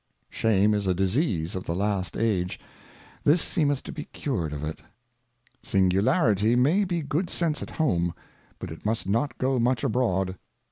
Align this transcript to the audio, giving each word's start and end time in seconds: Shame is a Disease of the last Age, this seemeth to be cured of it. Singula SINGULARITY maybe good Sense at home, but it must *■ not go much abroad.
Shame 0.31 0.73
is 0.73 0.87
a 0.87 0.95
Disease 0.95 1.53
of 1.55 1.65
the 1.65 1.75
last 1.75 2.17
Age, 2.17 2.59
this 3.23 3.39
seemeth 3.39 3.83
to 3.83 3.91
be 3.91 4.05
cured 4.05 4.51
of 4.51 4.63
it. 4.63 4.79
Singula 5.61 5.61
SINGULARITY 6.13 6.55
maybe 6.55 7.03
good 7.03 7.29
Sense 7.29 7.61
at 7.61 7.69
home, 7.69 8.15
but 8.57 8.71
it 8.71 8.83
must 8.83 9.05
*■ 9.07 9.09
not 9.11 9.37
go 9.37 9.59
much 9.59 9.83
abroad. 9.83 10.39